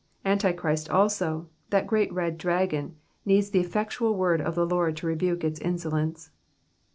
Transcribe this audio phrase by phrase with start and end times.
[0.25, 5.05] Anti christ also, that great red dragon, needs the effectual word of the Lord to
[5.05, 6.31] rebuke its in solence.